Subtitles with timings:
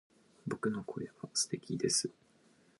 [0.47, 2.09] 僕の声は素敵です